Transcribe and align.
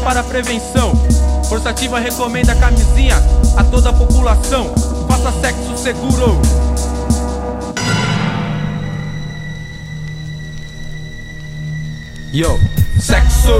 para 0.00 0.20
a 0.20 0.24
prevenção. 0.24 0.92
Força 1.48 1.70
Ativa 1.70 1.98
recomenda 1.98 2.54
camisinha 2.54 3.16
a 3.56 3.64
toda 3.64 3.90
a 3.90 3.92
população. 3.92 4.72
Faça 5.08 5.32
sexo 5.40 5.76
seguro. 5.76 6.40
Yo, 12.32 12.58
sexo 12.98 13.52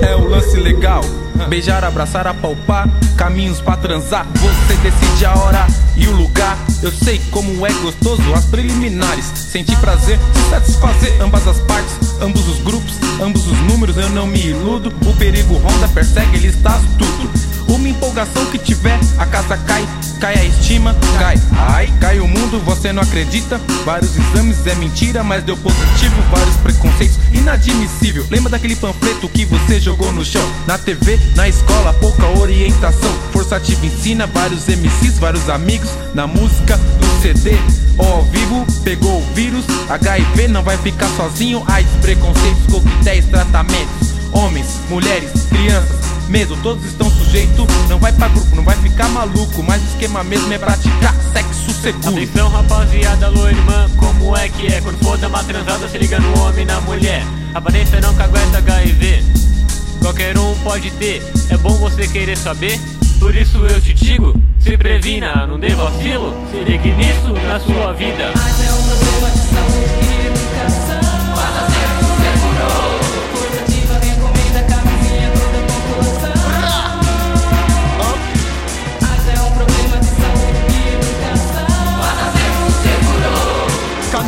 é 0.00 0.16
o 0.16 0.26
lance 0.26 0.56
legal. 0.56 1.02
Beijar, 1.48 1.84
abraçar, 1.84 2.26
apalpar, 2.26 2.88
caminhos 3.16 3.60
pra 3.60 3.76
transar. 3.76 4.26
Você 4.34 4.74
decide 4.76 5.26
a 5.26 5.34
hora 5.34 5.66
e 5.96 6.08
o 6.08 6.12
lugar. 6.12 6.56
Eu 6.82 6.90
sei 6.90 7.20
como 7.30 7.66
é 7.66 7.72
gostoso 7.74 8.22
as 8.34 8.46
preliminares. 8.46 9.26
Sentir 9.26 9.76
prazer, 9.76 10.18
satisfazer 10.48 11.20
ambas 11.20 11.46
as 11.46 11.60
partes, 11.60 11.94
ambos 12.20 12.48
os 12.48 12.60
grupos, 12.60 12.94
ambos 13.20 13.43
os 13.43 13.43
números. 13.84 13.96
Eu 13.96 14.08
não 14.10 14.26
me 14.26 14.40
iludo. 14.40 14.92
O 15.06 15.14
perigo 15.16 15.56
ronda, 15.58 15.88
persegue, 15.88 16.36
ele 16.36 16.48
está 16.48 16.76
astuto. 16.76 17.30
Uma 17.68 17.88
empolgação 17.88 18.44
que 18.46 18.58
tiver, 18.58 18.98
a 19.18 19.26
casa 19.26 19.56
cai, 19.56 19.86
cai 20.20 20.34
a 20.34 20.44
estima, 20.44 20.94
cai. 21.18 21.36
Ai, 21.52 21.92
cai 22.00 22.20
o 22.20 22.28
mundo, 22.28 22.60
você 22.64 22.92
não 22.92 23.02
acredita? 23.02 23.60
Vários 23.84 24.16
exames 24.16 24.66
é 24.66 24.74
mentira, 24.74 25.24
mas 25.24 25.42
deu 25.42 25.56
positivo. 25.56 26.14
Vários 26.30 26.56
preconceitos, 26.56 27.18
inadmissível. 27.44 28.26
Lembra 28.30 28.50
daquele 28.50 28.74
panfleto 28.74 29.28
que 29.28 29.44
você 29.44 29.78
jogou 29.78 30.10
no 30.12 30.24
chão? 30.24 30.42
Na 30.66 30.78
TV, 30.78 31.20
na 31.36 31.46
escola, 31.46 31.92
pouca 31.94 32.26
orientação. 32.38 33.12
Força 33.32 33.56
ativa 33.56 33.84
ensina 33.84 34.26
vários 34.26 34.66
MCs, 34.66 35.18
vários 35.18 35.48
amigos. 35.50 35.90
Na 36.14 36.26
música, 36.26 36.76
no 36.76 37.22
CD, 37.22 37.52
ao 37.98 38.24
vivo, 38.24 38.66
pegou 38.82 39.18
o 39.18 39.34
vírus. 39.34 39.64
HIV 39.90 40.48
não 40.48 40.62
vai 40.62 40.78
ficar 40.78 41.08
sozinho. 41.16 41.62
AIDS, 41.66 41.92
preconceitos, 42.00 42.66
coquetéis, 42.70 43.26
tratamentos. 43.26 44.14
Homens, 44.32 44.80
mulheres, 44.88 45.30
crianças 45.50 46.13
medo, 46.28 46.56
todos 46.62 46.84
estão 46.84 47.10
sujeitos. 47.10 47.66
Não 47.88 47.98
vai 47.98 48.12
pra 48.12 48.28
grupo, 48.28 48.54
não 48.56 48.64
vai 48.64 48.76
ficar 48.76 49.08
maluco. 49.08 49.62
Mas 49.62 49.82
o 49.82 49.86
esquema 49.86 50.24
mesmo 50.24 50.52
é 50.52 50.58
praticar 50.58 51.14
sexo 51.32 51.72
seguro. 51.72 52.16
Atenção, 52.16 52.48
rapaziada, 52.48 53.26
alô, 53.26 53.48
irmã, 53.48 53.90
como 53.96 54.36
é 54.36 54.48
que 54.48 54.66
é? 54.66 54.80
Quando 54.80 54.98
for 54.98 55.18
dar 55.18 55.28
uma 55.28 55.42
transada, 55.44 55.88
se 55.88 55.98
liga 55.98 56.18
no 56.18 56.40
homem 56.40 56.62
e 56.62 56.66
na 56.66 56.80
mulher. 56.80 57.22
Aparência 57.54 58.00
não 58.00 58.14
cagueta 58.14 58.58
HIV. 58.58 59.24
Qualquer 60.00 60.36
um 60.36 60.54
pode 60.56 60.90
ter, 60.92 61.22
é 61.48 61.56
bom 61.56 61.74
você 61.76 62.06
querer 62.06 62.36
saber. 62.36 62.78
Por 63.18 63.34
isso 63.34 63.58
eu 63.64 63.80
te 63.80 63.94
digo, 63.94 64.34
se 64.60 64.76
previna, 64.76 65.46
não 65.46 65.58
dê 65.58 65.70
vacilo. 65.70 66.34
Se 66.50 66.58
ligue 66.58 66.92
nisso 66.92 67.32
na 67.48 67.58
sua 67.60 67.92
vida. 67.94 68.32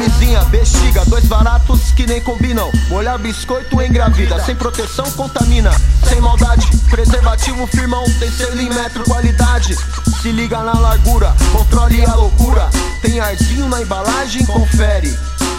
Camisinha, 0.07 0.41
bexiga, 0.45 1.05
dois 1.07 1.25
baratos 1.25 1.91
que 1.91 2.07
nem 2.07 2.21
combinam. 2.21 2.71
Molhar 2.89 3.19
biscoito 3.19 3.83
engravida, 3.83 4.41
sem 4.45 4.55
proteção 4.55 5.11
contamina. 5.13 5.73
Sem 6.09 6.21
maldade, 6.21 6.65
preservativo 6.89 7.67
firmão, 7.67 8.05
tem 8.21 8.31
selo 8.31 8.55
metro, 8.55 9.03
qualidade. 9.03 9.77
Se 10.23 10.31
liga 10.31 10.63
na 10.63 10.79
largura, 10.79 11.35
controle 11.51 12.05
a 12.05 12.15
loucura. 12.15 12.71
Tem 13.03 13.19
arzinho 13.19 13.69
na 13.69 13.83
embalagem, 13.83 14.47
confere. 14.47 15.13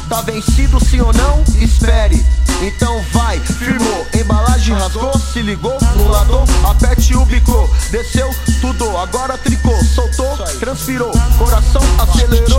Tá 0.08 0.22
vencido 0.22 0.80
sim 0.80 1.02
ou 1.02 1.12
não? 1.12 1.44
Espere. 1.62 2.26
Então 2.62 3.04
vai, 3.12 3.40
firmou, 3.40 4.08
embalagem 4.16 4.74
rasgou, 4.76 5.14
se 5.20 5.42
ligou, 5.42 5.78
mulador, 5.96 6.44
aperte 6.64 7.16
o 7.16 7.24
bico, 7.24 7.70
desceu, 7.92 8.34
tudo, 8.60 8.98
agora 8.98 9.38
tricou, 9.38 9.78
soltou, 9.84 10.36
transpirou, 10.60 11.12
coração 11.38 11.84
acelerou 12.00 12.57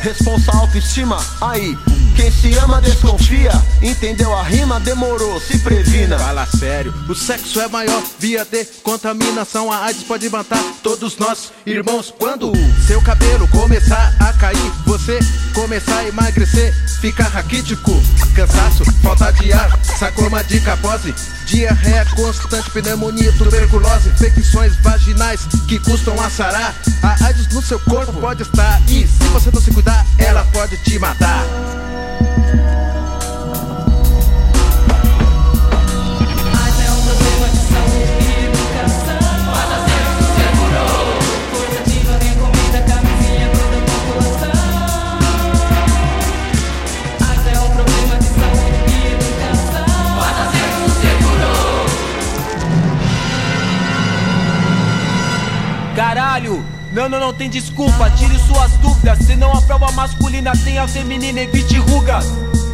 responsa 0.00 0.50
autoestima, 0.56 1.18
aí, 1.40 1.76
quem 2.14 2.30
se 2.30 2.54
ama 2.58 2.80
desconfia, 2.80 3.52
entendeu 3.82 4.34
a 4.34 4.42
rima, 4.42 4.80
demorou, 4.80 5.40
se 5.40 5.58
previna. 5.58 6.18
Fala 6.18 6.46
sério, 6.46 6.94
o 7.08 7.14
sexo 7.14 7.60
é 7.60 7.68
maior 7.68 8.02
via 8.18 8.44
de 8.44 8.64
contaminação, 8.82 9.70
a 9.70 9.84
AIDS 9.84 10.02
pode 10.04 10.28
matar 10.28 10.62
todos 10.82 11.16
nós, 11.18 11.52
irmãos. 11.64 12.12
Quando 12.18 12.52
seu 12.86 13.02
cabelo 13.02 13.46
começar 13.48 14.14
a 14.20 14.32
cair, 14.32 14.72
você 14.86 15.18
começar 15.56 16.00
a 16.00 16.06
emagrecer, 16.06 16.74
ficar 17.00 17.28
raquítico, 17.28 17.90
cansaço, 18.34 18.84
falta 19.02 19.32
de 19.32 19.54
ar, 19.54 19.80
sacoma 19.82 20.44
de 20.44 20.60
capose, 20.60 21.14
diarreia 21.46 22.04
constante, 22.14 22.70
pneumonia, 22.70 23.32
tuberculose, 23.32 24.10
infecções 24.10 24.76
vaginais 24.76 25.46
que 25.66 25.78
custam 25.78 26.20
a 26.20 26.28
sarar. 26.28 26.74
A 27.02 27.24
AIDS 27.24 27.48
no 27.48 27.62
seu 27.62 27.80
corpo 27.80 28.12
pode 28.20 28.42
estar 28.42 28.82
e 28.86 29.06
se 29.06 29.24
você 29.32 29.50
não 29.50 29.62
se 29.62 29.70
cuidar, 29.70 30.04
ela 30.18 30.44
pode 30.52 30.76
te 30.76 30.98
matar. 30.98 31.42
Não, 56.96 57.10
não, 57.10 57.20
não 57.20 57.34
tem 57.34 57.50
desculpa, 57.50 58.08
tire 58.08 58.38
suas 58.38 58.72
dúvidas. 58.78 59.18
Senão 59.18 59.52
a 59.52 59.60
prova 59.60 59.92
masculina 59.92 60.52
tem 60.64 60.78
a 60.78 60.88
feminina, 60.88 61.42
evite 61.42 61.76
rugas. 61.76 62.24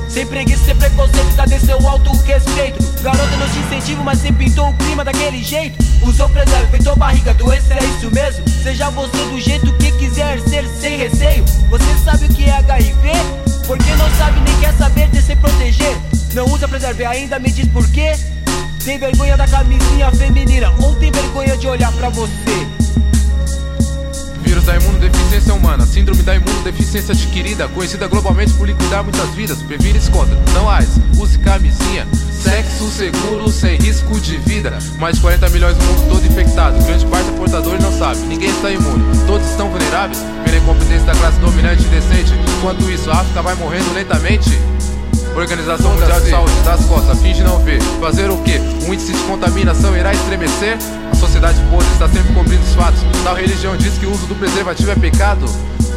Sem 0.08 0.24
preguiça, 0.24 0.64
sem 0.64 0.76
preconceito, 0.76 1.34
cadê 1.34 1.58
seu 1.58 1.76
alto 1.88 2.12
respeito? 2.18 2.80
Garota 3.02 3.36
não 3.36 3.48
te 3.48 3.58
incentivo, 3.58 4.04
mas 4.04 4.20
você 4.20 4.30
pintou 4.30 4.68
o 4.68 4.74
clima 4.74 5.04
daquele 5.04 5.42
jeito. 5.42 5.76
Usou 6.06 6.28
preserva, 6.28 6.68
feitou 6.68 6.94
barriga, 6.94 7.34
doença 7.34 7.74
é 7.74 7.84
isso 7.84 8.12
mesmo? 8.12 8.48
Seja 8.62 8.90
você 8.90 9.16
do 9.24 9.40
jeito 9.40 9.72
que 9.72 9.90
quiser 9.90 10.38
ser, 10.42 10.68
sem 10.68 10.98
receio. 10.98 11.44
Você 11.68 11.98
sabe 12.04 12.26
o 12.26 12.28
que 12.28 12.44
é 12.44 12.52
HIV? 12.58 13.10
Porque 13.66 13.90
não 13.96 14.08
sabe 14.18 14.38
nem 14.42 14.60
quer 14.60 14.72
saber 14.74 15.08
de 15.08 15.20
se 15.20 15.34
proteger. 15.34 15.96
Não 16.32 16.44
usa 16.44 16.68
preserva, 16.68 17.08
ainda 17.08 17.40
me 17.40 17.50
diz 17.50 17.66
por 17.70 17.88
quê? 17.88 18.16
Tem 18.84 18.98
vergonha 18.98 19.36
da 19.36 19.48
camisinha 19.48 20.12
feminina 20.12 20.72
ou 20.80 20.94
tem 20.94 21.10
vergonha 21.10 21.56
de 21.56 21.66
olhar 21.66 21.90
pra 21.90 22.08
você? 22.08 22.81
Vírus 24.62 24.66
da 24.66 24.76
imunodeficiência 24.76 25.54
humana, 25.54 25.86
síndrome 25.86 26.22
da 26.22 26.36
imunodeficiência 26.36 27.12
adquirida, 27.12 27.68
conhecida 27.68 28.06
globalmente 28.06 28.52
por 28.54 28.66
liquidar 28.66 29.02
muitas 29.02 29.28
vidas. 29.30 29.60
Previne 29.62 29.98
e 29.98 30.10
contra, 30.10 30.36
não 30.54 30.68
AIDS, 30.68 31.00
use 31.18 31.38
camisinha. 31.38 32.06
Sexo 32.32 32.88
seguro, 32.90 33.48
sem 33.48 33.76
risco 33.78 34.20
de 34.20 34.36
vida. 34.38 34.78
Mais 34.98 35.16
de 35.16 35.22
40 35.22 35.48
milhões 35.50 35.76
no 35.76 35.84
mundo 35.84 36.08
todo 36.08 36.26
infectado. 36.26 36.78
Grande 36.84 37.06
parte 37.06 37.28
é 37.28 37.32
portador 37.32 37.76
e 37.76 37.82
não 37.82 37.96
sabe. 37.98 38.20
Ninguém 38.20 38.50
está 38.50 38.70
imune. 38.70 39.04
Todos 39.26 39.46
estão 39.48 39.68
vulneráveis 39.68 40.18
pela 40.44 40.56
incompetência 40.56 41.06
da 41.06 41.14
classe 41.14 41.38
dominante 41.38 41.82
e 41.82 41.88
decente. 41.88 42.32
Enquanto 42.58 42.90
isso, 42.90 43.10
a 43.10 43.14
África 43.14 43.42
vai 43.42 43.54
morrendo 43.54 43.92
lentamente. 43.94 44.50
Organização 45.34 45.92
Mundial 45.94 46.20
de 46.20 46.30
Saúde 46.30 46.60
das 46.64 46.84
costas, 46.84 47.20
finge 47.20 47.42
não 47.42 47.58
ver. 47.60 47.80
Fazer 48.00 48.30
o 48.30 48.36
que? 48.38 48.58
Um 48.86 48.92
índice 48.92 49.12
de 49.12 49.22
contaminação 49.22 49.96
irá 49.96 50.12
estremecer? 50.12 50.76
A 51.10 51.14
sociedade 51.16 51.58
podre 51.70 51.88
está 51.92 52.08
sempre 52.08 52.32
cobrindo 52.34 52.62
os 52.62 52.74
fatos. 52.74 53.00
Tal 53.24 53.34
religião 53.34 53.76
diz 53.76 53.94
que 53.94 54.06
o 54.06 54.12
uso 54.12 54.26
do 54.26 54.34
preservativo 54.34 54.90
é 54.90 54.94
pecado. 54.94 55.46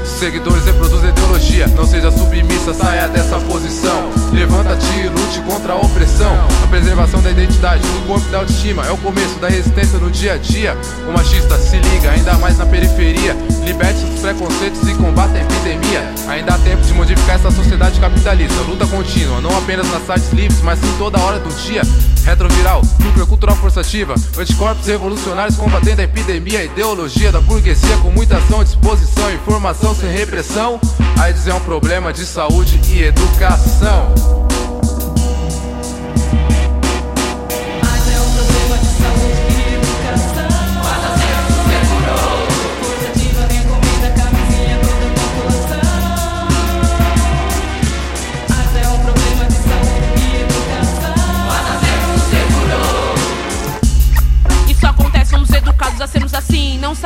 Seguidores 0.06 0.63
reproduzem 0.65 1.09
ideologia. 1.09 1.68
Não 1.68 1.86
seja 1.86 2.12
submissa, 2.12 2.74
saia 2.74 3.07
dessa 3.07 3.38
posição. 3.39 4.09
Levanta-te 4.31 5.00
e 5.00 5.07
lute 5.09 5.42
contra 5.42 5.74
a 5.74 5.75
opressão. 5.77 6.31
A 6.63 6.68
preservação 6.68 7.21
da 7.21 7.31
identidade, 7.31 7.81
do 7.81 8.07
corpo 8.07 8.25
e 8.27 8.31
da 8.31 8.38
autoestima 8.38 8.86
é 8.86 8.92
o 8.92 8.98
começo 8.98 9.38
da 9.39 9.50
resistência 9.50 9.98
no 10.00 10.09
dia 10.09 10.33
a 10.33 10.38
dia. 10.38 10.77
O 11.07 11.12
machista 11.12 11.57
se 11.57 11.77
liga, 11.77 12.12
ainda 12.12 12.36
mais 12.38 12.57
na 12.57 12.65
periferia. 12.65 13.36
Liberte 13.65 14.06
os 14.06 14.14
preconceitos 14.25 14.81
e 14.89 14.95
combata 14.95 15.38
a 15.38 15.42
epidemia. 15.42 16.01
Ainda 16.27 16.56
há 16.56 16.57
tempo 16.57 16.81
de 16.81 16.94
modificar 16.94 17.36
essa 17.36 17.51
sociedade 17.51 18.00
capitalista. 18.00 18.60
Luta 18.63 18.88
contínua, 18.88 19.39
não 19.39 19.56
apenas 19.56 19.88
nas 19.92 20.04
sites 20.04 20.33
livres, 20.33 20.62
mas 20.63 20.80
sim 20.80 20.95
toda 20.98 21.19
hora 21.19 21.38
do 21.38 21.54
dia. 21.62 21.83
Retroviral, 22.25 22.81
núcleo 23.00 23.27
cultural 23.27 23.56
forçativa. 23.56 24.16
Anticorpos 24.36 24.88
revolucionários 24.88 25.56
combatendo 25.57 26.01
a 26.01 26.06
epidemia. 26.06 26.62
A 26.62 26.63
ideologia 26.63 27.31
da 27.31 27.39
burguesia 27.39 27.98
com 27.98 28.10
muita 28.10 28.38
ação, 28.38 28.63
disposição, 28.63 29.31
informação 29.31 29.94
sem 29.94 30.12
repressão. 30.12 30.80
AIDS 31.21 31.48
é 31.48 31.54
um 31.54 31.60
problema 31.60 32.12
de 32.12 32.25
saúde 32.25 32.81
e 32.89 33.04
educação. 33.04 34.55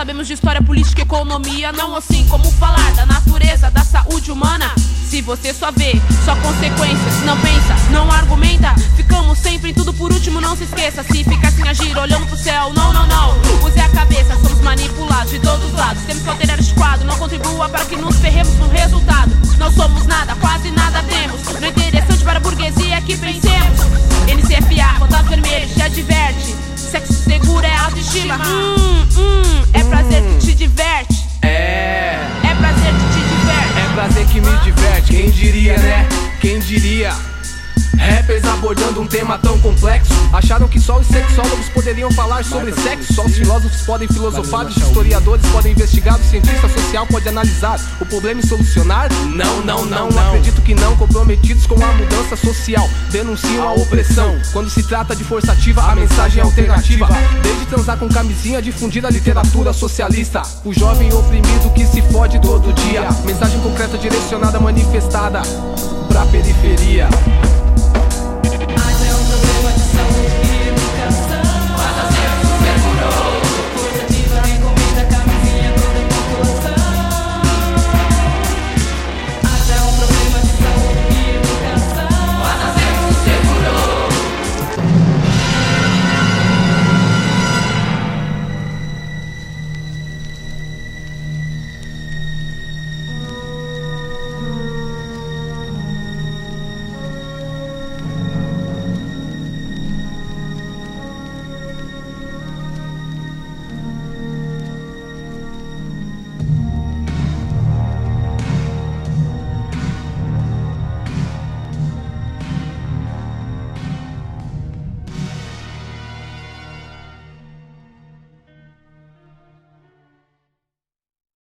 Sabemos 0.10 0.26
de 0.26 0.34
história, 0.34 0.60
política, 0.60 1.04
economia, 1.04 1.72
não 1.72 1.96
assim 1.96 2.26
como 2.30 2.52
falar 2.54 2.92
da 2.96 3.06
natureza, 3.06 3.70
da 3.70 3.84
saúde 3.84 4.32
humana. 4.32 4.74
Se 5.08 5.22
você 5.22 5.54
só 5.54 5.72
vê, 5.72 6.02
só 6.26 6.36
consequências, 6.38 7.22
não 7.26 7.38
pensa, 7.38 7.76
não 7.92 8.12
argumenta, 8.12 8.74
ficamos 8.96 9.38
sempre 9.38 9.70
em 9.70 9.74
tudo 9.76 9.94
por 9.94 10.12
último, 10.12 10.42
não 10.42 10.58
se 10.58 10.64
esqueça. 10.64 11.04
Se 11.04 11.24
ficar 11.24 11.52
sem 11.52 11.70
agir, 11.70 11.96
olhando 11.96 12.26
pro 12.26 12.36
céu, 12.36 12.74
não, 12.74 12.92
não, 12.92 13.06
não. 13.06 13.38
Use 13.64 13.80
a 13.80 13.88
cabeça, 13.90 14.34
somos 14.42 14.60
manipulados 14.62 15.30
de 15.30 15.38
todos 15.42 15.64
os 15.66 15.74
lados. 15.74 16.02
Temos 16.02 16.24
que 16.24 16.30
alterar 16.30 16.60
este 16.60 16.74
quadro, 16.74 17.06
não 17.06 17.16
contribua 17.16 17.70
para 17.70 17.86
que 17.86 17.96
nos 17.96 18.16
ferremos 18.16 18.56
no 18.56 18.68
resultado. 18.70 19.30
Não 19.60 19.72
somos 19.72 20.08
nada, 20.08 20.36
quase 20.42 20.72
nada 20.72 21.04
temos. 21.04 21.40
Não 21.54 21.68
é 21.68 21.70
interessante 21.70 22.24
para 22.24 22.38
a 22.38 22.42
burguesia 22.42 23.00
que 23.02 23.16
pensemos. 23.16 23.80
NCFA, 24.26 24.98
contato 24.98 25.28
vermelho, 25.28 25.70
te 25.72 25.84
adverte. 25.84 26.56
Sexo 26.76 27.14
seguro 27.14 27.64
é 27.64 27.78
autoestima. 27.78 28.38
Hum, 28.38 28.79
diverte. 30.80 31.26
É, 31.42 32.16
É 32.42 32.56
prazer 32.56 32.94
que 32.94 33.06
te 33.14 33.20
diverte. 33.28 33.80
é 33.80 33.94
prazer 33.94 34.26
que 34.28 34.40
me 34.40 34.58
diverte, 34.60 35.12
quem 35.12 35.30
diria, 35.30 35.78
né? 35.78 36.08
Quem 36.40 36.60
diria? 36.60 37.14
Rappers 38.00 38.46
abordando 38.46 39.02
um 39.02 39.08
tema 39.08 39.38
tão 39.38 39.60
complexo. 39.60 40.14
Acharam 40.32 40.68
que 40.68 40.80
só 40.80 40.98
os 41.00 41.08
sexólogos 41.08 41.68
poderiam 41.70 42.10
falar 42.12 42.44
sobre 42.46 42.72
sexo, 42.74 43.14
só 43.14 43.26
os 43.26 43.36
filósofos 43.36 43.82
podem 43.82 44.08
filosofar, 44.08 44.66
os 44.66 44.78
historiadores 44.78 45.46
podem 45.48 45.74
investigar, 45.74 46.20
o 46.20 46.24
cientista 46.24 46.70
social 46.70 47.06
pode 47.08 47.28
analisar 47.28 47.80
o 48.00 48.06
problema 48.06 48.40
e 48.40 48.48
solucionar? 48.48 49.10
Não, 49.36 49.62
não, 49.66 49.86
não, 49.86 50.10
Não, 50.10 50.28
acredito 50.28 50.62
que 50.62 50.74
não, 50.74 50.96
comprometidos 50.96 51.66
com 51.68 51.76
a 51.76 51.92
mudança 51.94 52.36
social, 52.38 52.90
denunciam 53.12 53.68
a 53.68 53.74
opressão. 53.74 54.40
Quando 54.54 54.70
se 54.70 54.82
trata 54.84 55.16
de 55.16 55.24
força 55.24 55.52
ativa, 55.52 55.82
a 55.84 55.96
mensagem 55.96 56.40
é 56.40 56.44
alternativa. 56.44 57.08
Desde 57.44 57.66
transar 57.66 57.98
com 57.98 58.08
camisinha, 58.08 58.62
difundir 58.62 59.06
a 59.06 59.10
literatura 59.10 59.74
socialista. 59.74 60.42
O 60.64 60.74
jovem 60.74 61.14
oprimido 61.14 61.70
que 61.74 61.86
se 61.86 62.02
fode 62.04 62.40
todo 62.40 62.72
dia. 62.74 63.08
Mensagem 63.26 63.60
concreta 63.60 63.98
direcionada, 63.98 64.60
manifestada 64.60 65.42
pra 66.08 66.26
periferia. 66.26 67.08